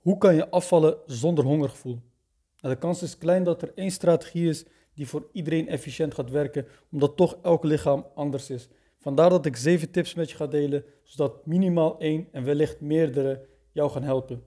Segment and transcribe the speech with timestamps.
[0.00, 1.98] Hoe kan je afvallen zonder hongergevoel?
[2.60, 6.30] Nou, de kans is klein dat er één strategie is die voor iedereen efficiënt gaat
[6.30, 8.68] werken, omdat toch elk lichaam anders is.
[8.98, 13.46] Vandaar dat ik zeven tips met je ga delen, zodat minimaal één en wellicht meerdere
[13.72, 14.42] jou gaan helpen.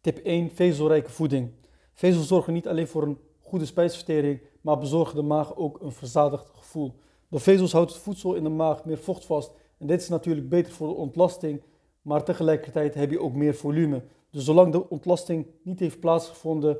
[0.00, 1.50] Tip 1: vezelrijke voeding.
[1.92, 6.50] Vezels zorgen niet alleen voor een goede spijsvertering, maar bezorgen de maag ook een verzadigd
[6.54, 6.94] gevoel.
[7.28, 10.48] Door vezels houdt het voedsel in de maag meer vocht vast en dit is natuurlijk
[10.48, 11.62] beter voor de ontlasting,
[12.04, 14.02] maar tegelijkertijd heb je ook meer volume.
[14.30, 16.78] Dus zolang de ontlasting niet heeft plaatsgevonden,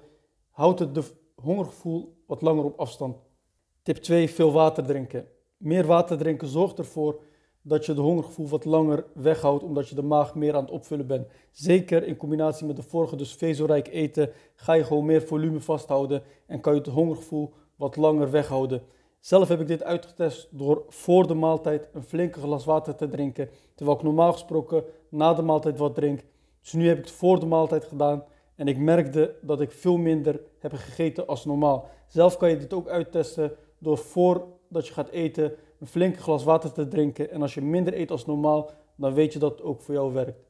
[0.51, 3.16] houdt het de hongergevoel wat langer op afstand.
[3.82, 5.27] Tip 2: veel water drinken.
[5.56, 7.20] Meer water drinken zorgt ervoor
[7.62, 11.06] dat je de hongergevoel wat langer weghoudt, omdat je de maag meer aan het opvullen
[11.06, 11.27] bent.
[11.51, 16.23] Zeker in combinatie met de vorige, dus vezelrijk eten, ga je gewoon meer volume vasthouden
[16.46, 18.82] en kan je het hongergevoel wat langer weghouden.
[19.24, 23.48] Zelf heb ik dit uitgetest door voor de maaltijd een flinke glas water te drinken,
[23.74, 26.20] terwijl ik normaal gesproken na de maaltijd wat drink.
[26.60, 28.24] Dus nu heb ik het voor de maaltijd gedaan
[28.55, 31.88] en ik merkte dat ik veel minder heb gegeten als normaal.
[32.07, 36.73] Zelf kan je dit ook uittesten door voordat je gaat eten een flinke glas water
[36.73, 37.30] te drinken.
[37.30, 40.12] En als je minder eet als normaal, dan weet je dat het ook voor jou
[40.12, 40.45] werkt.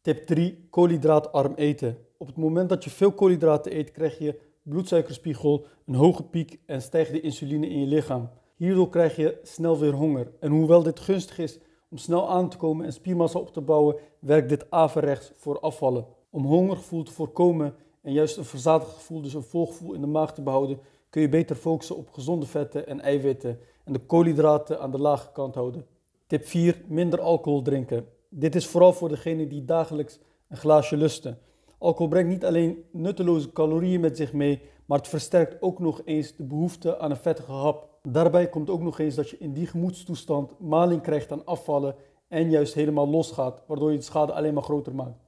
[0.00, 0.66] Tip 3.
[0.70, 1.98] Koolhydraatarm eten.
[2.16, 6.82] Op het moment dat je veel koolhydraten eet, krijg je bloedsuikerspiegel, een hoge piek en
[6.82, 8.30] stijgt de insuline in je lichaam.
[8.56, 10.32] Hierdoor krijg je snel weer honger.
[10.40, 11.58] En hoewel dit gunstig is
[11.90, 16.06] om snel aan te komen en spiermassa op te bouwen, werkt dit averechts voor afvallen.
[16.30, 20.34] Om hongergevoel te voorkomen en juist een verzadigd gevoel, dus een volgevoel in de maag
[20.34, 20.78] te behouden,
[21.10, 25.32] kun je beter focussen op gezonde vetten en eiwitten en de koolhydraten aan de lage
[25.32, 25.86] kant houden.
[26.26, 26.82] Tip 4.
[26.86, 28.06] Minder alcohol drinken.
[28.28, 31.38] Dit is vooral voor degenen die dagelijks een glaasje lusten.
[31.78, 36.36] Alcohol brengt niet alleen nutteloze calorieën met zich mee, maar het versterkt ook nog eens
[36.36, 37.88] de behoefte aan een vettige hap.
[38.02, 41.94] Daarbij komt ook nog eens dat je in die gemoedstoestand maling krijgt aan afvallen
[42.28, 45.18] en juist helemaal losgaat, waardoor je de schade alleen maar groter maakt.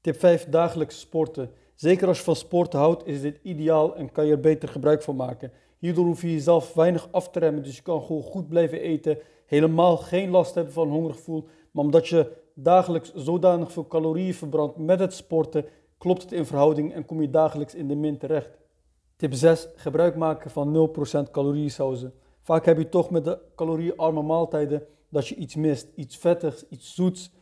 [0.00, 0.48] Tip 5.
[0.48, 1.50] Dagelijks sporten.
[1.74, 5.02] Zeker als je van sporten houdt, is dit ideaal en kan je er beter gebruik
[5.02, 5.52] van maken.
[5.78, 9.18] Hierdoor hoef je jezelf weinig af te remmen, dus je kan gewoon goed blijven eten.
[9.46, 14.98] Helemaal geen last hebben van hongergevoel, maar omdat je dagelijks zodanig veel calorieën verbrandt met
[14.98, 15.64] het sporten,
[16.04, 18.58] klopt het in verhouding en kom je dagelijks in de min terecht.
[19.16, 19.68] Tip 6.
[19.74, 20.90] Gebruik maken van
[21.26, 22.14] 0% caloriesauzen.
[22.40, 26.94] Vaak heb je toch met de caloriearme maaltijden dat je iets mist, iets vettigs, iets
[26.94, 27.32] zoets.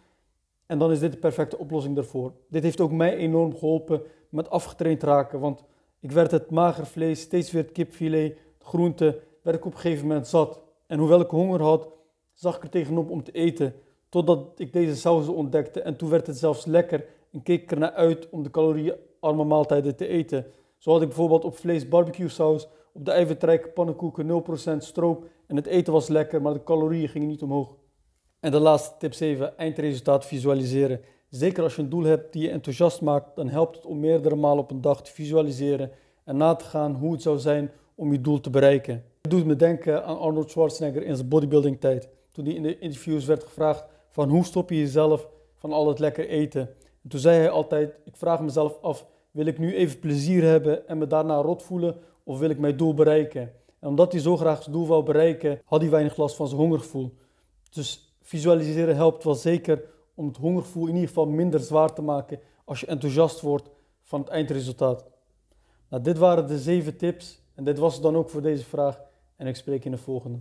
[0.66, 2.32] En dan is dit de perfecte oplossing daarvoor.
[2.48, 5.64] Dit heeft ook mij enorm geholpen met afgetraind raken, want
[6.00, 10.06] ik werd het mager vlees, steeds weer het kipfilet, groente, werd ik op een gegeven
[10.06, 10.60] moment zat.
[10.86, 11.88] En hoewel ik honger had,
[12.32, 13.74] zag ik er tegenop om te eten,
[14.08, 15.80] totdat ik deze sauzen ontdekte.
[15.80, 19.44] En toen werd het zelfs lekker en keek ik er naar uit om de caloriearme
[19.44, 20.46] maaltijden te eten.
[20.78, 24.44] Zo had ik bijvoorbeeld op vlees barbecue saus, op de eiwitrijke pannenkoeken
[24.74, 27.76] 0% stroop en het eten was lekker, maar de calorieën gingen niet omhoog.
[28.40, 31.00] En de laatste tip 7, eindresultaat visualiseren.
[31.28, 34.36] Zeker als je een doel hebt die je enthousiast maakt, dan helpt het om meerdere
[34.36, 35.90] malen op een dag te visualiseren
[36.24, 39.04] en na te gaan hoe het zou zijn om je doel te bereiken.
[39.20, 42.08] Dit doet me denken aan Arnold Schwarzenegger in zijn bodybuilding tijd.
[42.32, 45.98] Toen hij in de interviews werd gevraagd van hoe stop je jezelf van al het
[45.98, 46.68] lekker eten.
[47.02, 50.88] En toen zei hij altijd, ik vraag mezelf af, wil ik nu even plezier hebben
[50.88, 53.52] en me daarna rot voelen of wil ik mijn doel bereiken?
[53.78, 56.60] En omdat hij zo graag zijn doel wou bereiken, had hij weinig last van zijn
[56.60, 57.14] hongergevoel.
[57.70, 62.40] Dus visualiseren helpt wel zeker om het hongergevoel in ieder geval minder zwaar te maken
[62.64, 63.70] als je enthousiast wordt
[64.02, 65.04] van het eindresultaat.
[65.88, 69.00] Nou, dit waren de zeven tips en dit was het dan ook voor deze vraag
[69.36, 70.38] en ik spreek in de volgende.